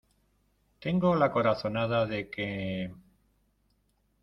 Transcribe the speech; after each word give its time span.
tengo 0.79 1.13
la 1.13 1.31
corazonada 1.31 2.07
de 2.07 2.27
que... 2.31 2.91